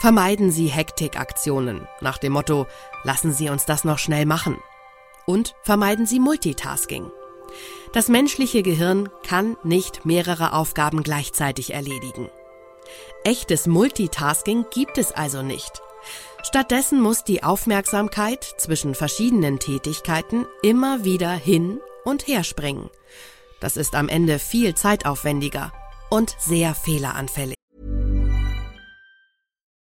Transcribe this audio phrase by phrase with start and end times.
[0.00, 2.66] Vermeiden Sie Hektikaktionen nach dem Motto,
[3.04, 4.56] lassen Sie uns das noch schnell machen.
[5.26, 7.10] Und vermeiden Sie Multitasking.
[7.92, 12.30] Das menschliche Gehirn kann nicht mehrere Aufgaben gleichzeitig erledigen.
[13.24, 15.82] Echtes Multitasking gibt es also nicht.
[16.44, 22.88] Stattdessen muss die Aufmerksamkeit zwischen verschiedenen Tätigkeiten immer wieder hin und her springen.
[23.60, 25.74] Das ist am Ende viel zeitaufwendiger
[26.08, 27.59] und sehr fehleranfällig.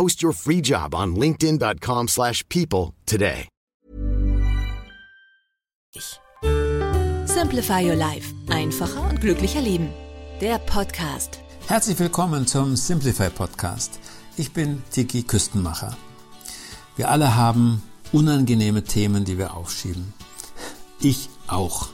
[0.00, 3.48] Post your free job on linkedin.com/people slash people today.
[7.26, 8.32] Simplify Your Life.
[8.48, 9.90] Einfacher und glücklicher Leben.
[10.40, 11.40] Der Podcast.
[11.66, 14.00] Herzlich willkommen zum Simplify Podcast.
[14.38, 15.94] Ich bin Tiki Küstenmacher.
[16.96, 20.14] Wir alle haben unangenehme Themen, die wir aufschieben.
[21.00, 21.90] Ich auch.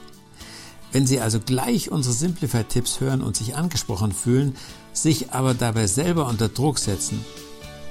[0.93, 4.57] Wenn Sie also gleich unsere Simplify-Tipps hören und sich angesprochen fühlen,
[4.93, 7.25] sich aber dabei selber unter Druck setzen,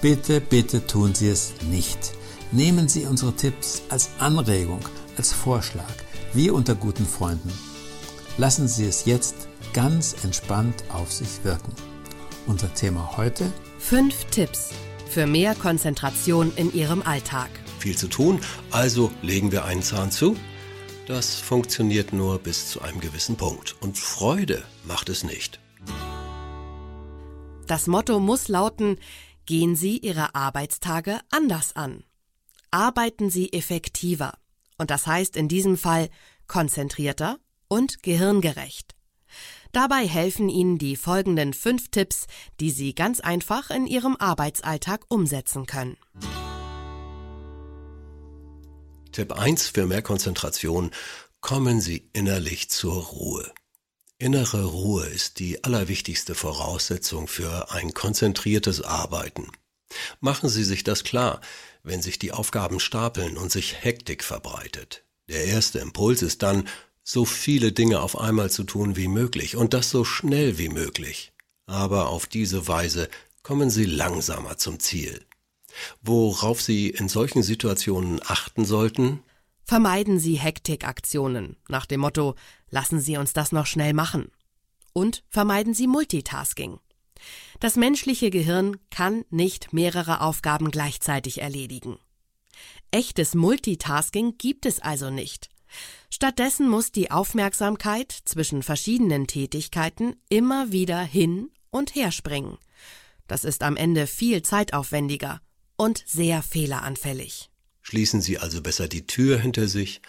[0.02, 2.14] bitte, bitte tun Sie es nicht.
[2.52, 4.82] Nehmen Sie unsere Tipps als Anregung,
[5.18, 5.94] als Vorschlag,
[6.34, 7.52] wie unter guten Freunden.
[8.38, 11.74] Lassen Sie es jetzt ganz entspannt auf sich wirken.
[12.48, 13.52] Unser Thema heute?
[13.80, 14.70] Fünf Tipps
[15.08, 17.50] für mehr Konzentration in Ihrem Alltag.
[17.80, 18.40] Viel zu tun,
[18.72, 20.36] also legen wir einen Zahn zu?
[21.08, 23.76] Das funktioniert nur bis zu einem gewissen Punkt.
[23.80, 25.60] Und Freude macht es nicht.
[27.68, 28.98] Das Motto muss lauten,
[29.46, 32.04] gehen Sie Ihre Arbeitstage anders an.
[32.72, 34.38] Arbeiten Sie effektiver.
[34.78, 36.10] Und das heißt in diesem Fall
[36.48, 38.96] konzentrierter und gehirngerecht.
[39.72, 42.28] Dabei helfen Ihnen die folgenden fünf Tipps,
[42.60, 45.98] die Sie ganz einfach in Ihrem Arbeitsalltag umsetzen können.
[49.12, 50.92] Tipp 1 für mehr Konzentration.
[51.42, 53.52] Kommen Sie innerlich zur Ruhe.
[54.18, 59.52] Innere Ruhe ist die allerwichtigste Voraussetzung für ein konzentriertes Arbeiten.
[60.22, 61.42] Machen Sie sich das klar,
[61.84, 65.04] wenn sich die Aufgaben stapeln und sich Hektik verbreitet.
[65.28, 66.68] Der erste Impuls ist dann,
[67.04, 71.34] so viele Dinge auf einmal zu tun wie möglich und das so schnell wie möglich.
[71.66, 73.10] Aber auf diese Weise
[73.44, 75.26] kommen Sie langsamer zum Ziel.
[76.02, 79.24] Worauf Sie in solchen Situationen achten sollten?
[79.66, 82.36] Vermeiden Sie Hektikaktionen nach dem Motto,
[82.70, 84.32] lassen Sie uns das noch schnell machen.
[84.94, 86.80] Und vermeiden Sie Multitasking.
[87.60, 91.98] Das menschliche Gehirn kann nicht mehrere Aufgaben gleichzeitig erledigen.
[92.92, 95.50] Echtes Multitasking gibt es also nicht.
[96.12, 102.60] Stattdessen muss die Aufmerksamkeit zwischen verschiedenen Tätigkeiten immer wieder hin und her springen.
[103.28, 105.42] Das ist am Ende viel zeitaufwendiger
[105.76, 107.50] und sehr fehleranfällig.
[107.88, 110.02] Schließen Sie also besser die Tür hinter sich,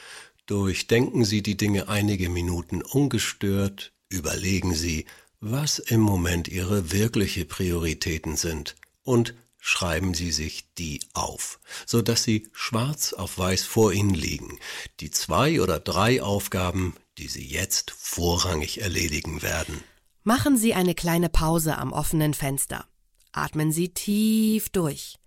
[0.47, 5.04] durchdenken Sie die Dinge einige Minuten ungestört, überlegen Sie,
[5.41, 12.22] was im Moment Ihre wirkliche Prioritäten sind und schreiben Sie sich die auf, so dass
[12.22, 14.58] sie schwarz auf weiß vor Ihnen liegen,
[15.00, 19.84] die zwei oder drei Aufgaben, die Sie jetzt vorrangig erledigen werden.
[20.25, 22.87] Machen Sie eine kleine Pause am offenen Fenster.
[23.32, 25.19] Atmen Sie tief durch.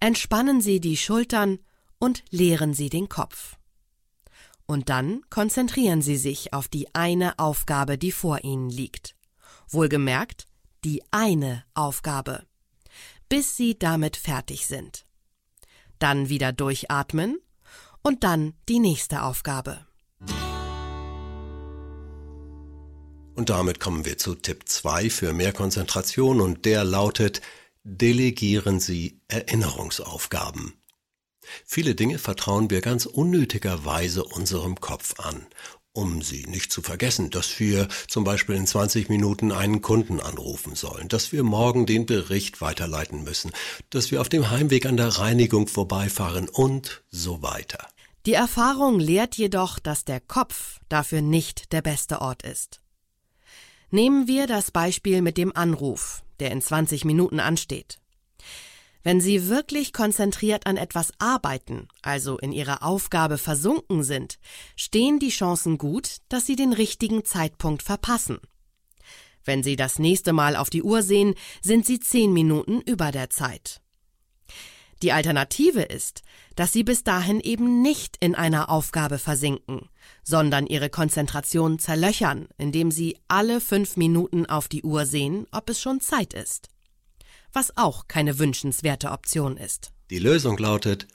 [0.00, 1.58] Entspannen Sie die Schultern
[2.00, 3.56] und leeren Sie den Kopf.
[4.66, 9.14] Und dann konzentrieren Sie sich auf die eine Aufgabe, die vor Ihnen liegt.
[9.68, 10.46] Wohlgemerkt,
[10.84, 12.44] die eine Aufgabe.
[13.28, 15.06] Bis Sie damit fertig sind.
[15.98, 17.38] Dann wieder durchatmen
[18.02, 19.86] und dann die nächste Aufgabe.
[23.34, 27.40] Und damit kommen wir zu Tipp 2 für mehr Konzentration und der lautet,
[27.84, 30.79] delegieren Sie Erinnerungsaufgaben.
[31.64, 35.46] Viele Dinge vertrauen wir ganz unnötigerweise unserem Kopf an,
[35.92, 40.74] um sie nicht zu vergessen, dass wir zum Beispiel in 20 Minuten einen Kunden anrufen
[40.74, 43.50] sollen, dass wir morgen den Bericht weiterleiten müssen,
[43.90, 47.88] dass wir auf dem Heimweg an der Reinigung vorbeifahren und so weiter.
[48.26, 52.80] Die Erfahrung lehrt jedoch, dass der Kopf dafür nicht der beste Ort ist.
[53.90, 57.98] Nehmen wir das Beispiel mit dem Anruf, der in 20 Minuten ansteht.
[59.02, 64.38] Wenn Sie wirklich konzentriert an etwas arbeiten, also in Ihrer Aufgabe versunken sind,
[64.76, 68.38] stehen die Chancen gut, dass Sie den richtigen Zeitpunkt verpassen.
[69.44, 73.30] Wenn Sie das nächste Mal auf die Uhr sehen, sind Sie zehn Minuten über der
[73.30, 73.80] Zeit.
[75.02, 76.20] Die Alternative ist,
[76.56, 79.88] dass Sie bis dahin eben nicht in einer Aufgabe versinken,
[80.22, 85.80] sondern Ihre Konzentration zerlöchern, indem Sie alle fünf Minuten auf die Uhr sehen, ob es
[85.80, 86.68] schon Zeit ist.
[87.52, 89.92] Was auch keine wünschenswerte Option ist.
[90.10, 91.08] Die Lösung lautet,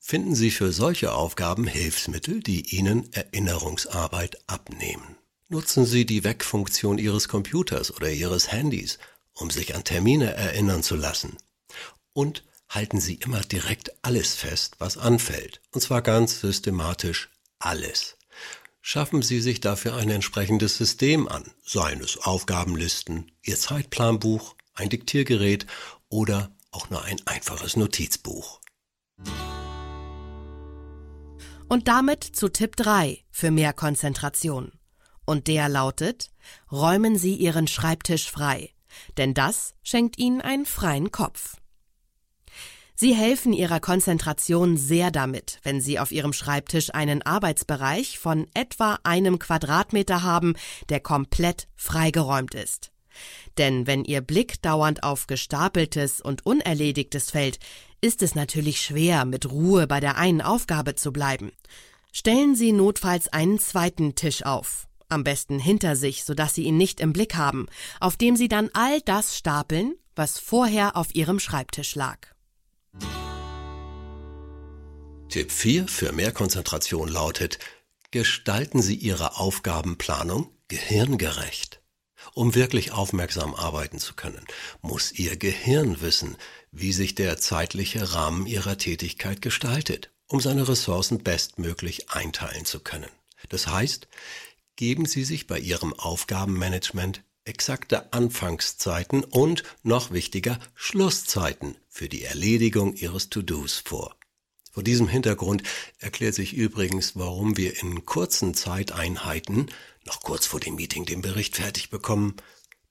[0.00, 5.16] finden Sie für solche Aufgaben Hilfsmittel, die Ihnen Erinnerungsarbeit abnehmen.
[5.48, 8.98] Nutzen Sie die Wegfunktion Ihres Computers oder Ihres Handys,
[9.34, 11.36] um sich an Termine erinnern zu lassen.
[12.14, 15.60] Und halten Sie immer direkt alles fest, was anfällt.
[15.72, 17.28] Und zwar ganz systematisch
[17.58, 18.16] alles.
[18.80, 25.66] Schaffen Sie sich dafür ein entsprechendes System an, seien es Aufgabenlisten, Ihr Zeitplanbuch, ein Diktiergerät
[26.08, 28.60] oder auch nur ein einfaches Notizbuch.
[31.68, 34.72] Und damit zu Tipp 3 für mehr Konzentration.
[35.24, 36.30] Und der lautet,
[36.70, 38.70] räumen Sie Ihren Schreibtisch frei,
[39.16, 41.56] denn das schenkt Ihnen einen freien Kopf.
[42.94, 48.98] Sie helfen Ihrer Konzentration sehr damit, wenn Sie auf Ihrem Schreibtisch einen Arbeitsbereich von etwa
[49.02, 50.54] einem Quadratmeter haben,
[50.88, 52.91] der komplett freigeräumt ist.
[53.58, 57.58] Denn wenn Ihr Blick dauernd auf Gestapeltes und Unerledigtes fällt,
[58.00, 61.52] ist es natürlich schwer, mit Ruhe bei der einen Aufgabe zu bleiben.
[62.12, 67.00] Stellen Sie notfalls einen zweiten Tisch auf, am besten hinter sich, sodass Sie ihn nicht
[67.00, 67.66] im Blick haben,
[68.00, 72.18] auf dem Sie dann all das stapeln, was vorher auf Ihrem Schreibtisch lag.
[75.28, 77.58] Tipp 4 für mehr Konzentration lautet,
[78.10, 81.71] gestalten Sie Ihre Aufgabenplanung gehirngerecht.
[82.34, 84.44] Um wirklich aufmerksam arbeiten zu können,
[84.80, 86.36] muss Ihr Gehirn wissen,
[86.70, 93.10] wie sich der zeitliche Rahmen Ihrer Tätigkeit gestaltet, um seine Ressourcen bestmöglich einteilen zu können.
[93.50, 94.08] Das heißt,
[94.76, 102.94] geben Sie sich bei Ihrem Aufgabenmanagement exakte Anfangszeiten und, noch wichtiger, Schlusszeiten für die Erledigung
[102.94, 104.16] Ihres To-Dos vor.
[104.72, 105.62] Vor diesem Hintergrund
[105.98, 109.70] erklärt sich übrigens, warum wir in kurzen Zeiteinheiten,
[110.06, 112.36] noch kurz vor dem Meeting den Bericht fertig bekommen,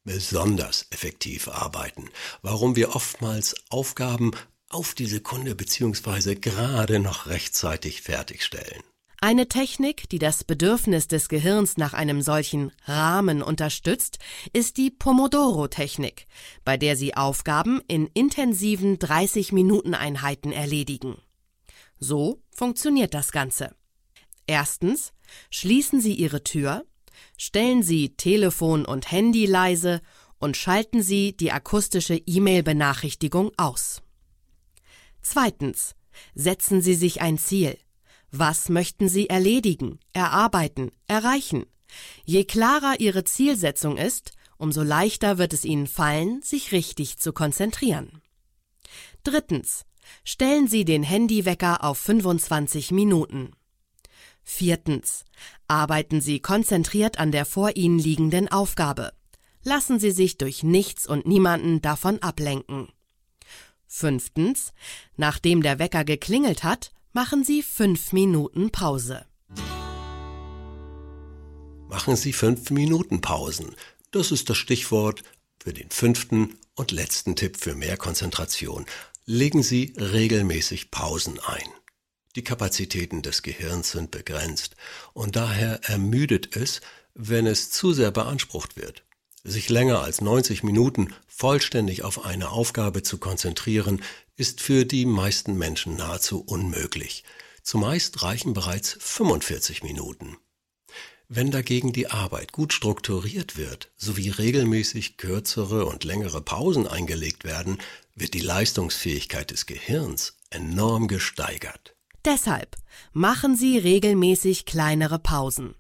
[0.04, 2.10] besonders effektiv arbeiten,
[2.44, 4.32] warum wir oftmals Aufgaben
[4.70, 8.84] auf die Sekunde beziehungsweise gerade noch rechtzeitig fertigstellen.
[9.20, 14.20] Eine Technik, die das Bedürfnis des Gehirns nach einem solchen Rahmen unterstützt,
[14.54, 16.28] ist die Pomodoro-Technik,
[16.64, 21.18] bei der Sie Aufgaben in intensiven 30-Minuten-Einheiten erledigen.
[22.02, 23.76] So funktioniert das Ganze.
[24.48, 25.14] Erstens
[25.52, 26.84] schließen Sie Ihre Tür,
[27.38, 30.02] stellen Sie Telefon und Handy leise
[30.40, 34.02] und schalten Sie die akustische E-Mail-Benachrichtigung aus.
[35.22, 35.96] Zweitens
[36.34, 37.78] setzen Sie sich ein Ziel.
[38.32, 41.68] Was möchten Sie erledigen, erarbeiten, erreichen?
[42.26, 48.24] Je klarer Ihre Zielsetzung ist, umso leichter wird es Ihnen fallen, sich richtig zu konzentrieren.
[49.24, 49.86] Drittens.
[50.24, 53.52] Stellen Sie den Handywecker auf 25 Minuten.
[54.44, 55.26] Viertens.
[55.68, 59.14] Arbeiten Sie konzentriert an der vor Ihnen liegenden Aufgabe.
[59.64, 62.90] Lassen Sie sich durch nichts und niemanden davon ablenken.
[63.88, 64.74] Fünftens.
[65.18, 69.26] Nachdem der Wecker geklingelt hat, machen Sie fünf Minuten Pause.
[71.90, 73.76] Machen Sie fünf Minuten Pausen.
[74.12, 75.24] Das ist das Stichwort
[75.62, 78.86] für den fünften und letzten Tipp für mehr Konzentration.
[79.26, 81.70] Legen Sie regelmäßig Pausen ein.
[82.36, 84.76] Die Kapazitäten des Gehirns sind begrenzt
[85.14, 86.82] und daher ermüdet es,
[87.14, 89.04] wenn es zu sehr beansprucht wird.
[89.44, 94.02] Sich länger als 90 Minuten vollständig auf eine Aufgabe zu konzentrieren,
[94.38, 97.24] ist für die meisten Menschen nahezu unmöglich.
[97.62, 100.38] Zumeist reichen bereits 45 Minuten.
[101.34, 107.78] Wenn dagegen die Arbeit gut strukturiert wird, sowie regelmäßig kürzere und längere Pausen eingelegt werden,
[108.16, 111.96] wird die Leistungsfähigkeit des Gehirns enorm gesteigert.
[112.26, 112.76] Deshalb
[113.14, 115.76] machen Sie regelmäßig kleinere Pausen.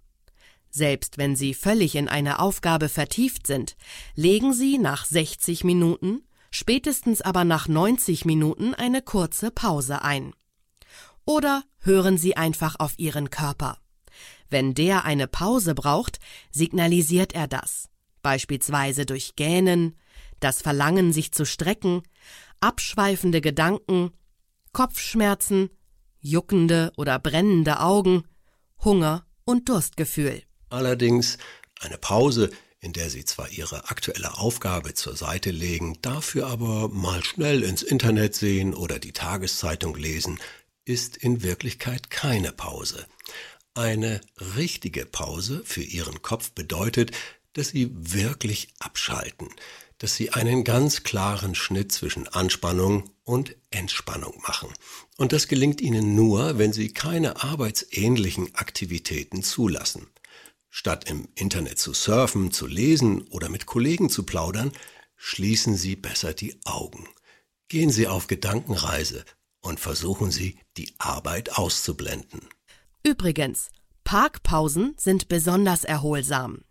[0.69, 3.75] Selbst wenn Sie völlig in eine Aufgabe vertieft sind,
[4.15, 10.33] legen Sie nach 60 Minuten, spätestens aber nach 90 Minuten eine kurze Pause ein.
[11.25, 13.80] Oder hören Sie einfach auf Ihren Körper.
[14.51, 16.19] Wenn der eine Pause braucht,
[16.51, 17.89] signalisiert er das,
[18.21, 19.97] beispielsweise durch Gähnen,
[20.41, 22.03] das Verlangen, sich zu strecken,
[22.59, 24.11] abschweifende Gedanken,
[24.73, 25.69] Kopfschmerzen,
[26.19, 28.25] juckende oder brennende Augen,
[28.83, 30.43] Hunger und Durstgefühl.
[30.69, 31.37] Allerdings
[31.79, 32.49] eine Pause,
[32.81, 37.83] in der Sie zwar Ihre aktuelle Aufgabe zur Seite legen, dafür aber mal schnell ins
[37.83, 40.39] Internet sehen oder die Tageszeitung lesen,
[40.83, 43.05] ist in Wirklichkeit keine Pause.
[43.73, 44.21] Eine
[44.55, 47.11] richtige Pause für Ihren Kopf bedeutet,
[47.53, 49.49] dass Sie wirklich abschalten,
[50.01, 54.69] dass sie einen ganz klaren Schnitt zwischen Anspannung und Entspannung machen.
[55.17, 60.07] Und das gelingt ihnen nur, wenn sie keine arbeitsähnlichen Aktivitäten zulassen.
[60.71, 64.71] Statt im Internet zu surfen, zu lesen oder mit Kollegen zu plaudern,
[65.17, 67.07] schließen Sie besser die Augen.
[67.67, 69.23] Gehen Sie auf Gedankenreise
[69.59, 72.41] und versuchen Sie, die Arbeit auszublenden.
[73.03, 73.69] Übrigens,
[74.03, 76.63] Parkpausen sind besonders erholsam.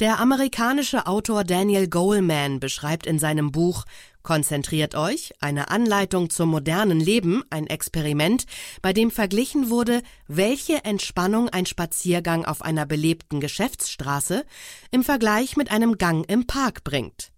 [0.00, 3.84] Der amerikanische Autor Daniel Goleman beschreibt in seinem Buch
[4.22, 8.44] Konzentriert euch, eine Anleitung zum modernen Leben, ein Experiment,
[8.80, 14.44] bei dem verglichen wurde, welche Entspannung ein Spaziergang auf einer belebten Geschäftsstraße
[14.92, 17.31] im Vergleich mit einem Gang im Park bringt.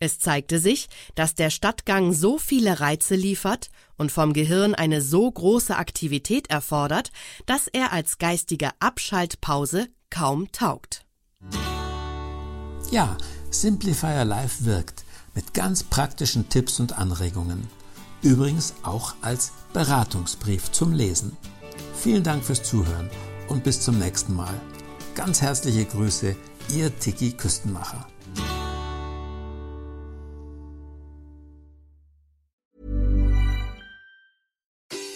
[0.00, 5.30] Es zeigte sich, dass der Stadtgang so viele Reize liefert und vom Gehirn eine so
[5.30, 7.10] große Aktivität erfordert,
[7.46, 11.04] dass er als geistige Abschaltpause kaum taugt.
[12.90, 13.16] Ja,
[13.50, 17.68] Simplifier Live wirkt mit ganz praktischen Tipps und Anregungen.
[18.22, 21.36] Übrigens auch als Beratungsbrief zum Lesen.
[21.94, 23.10] Vielen Dank fürs Zuhören
[23.48, 24.60] und bis zum nächsten Mal.
[25.14, 26.36] Ganz herzliche Grüße,
[26.70, 28.06] Ihr Tiki Küstenmacher.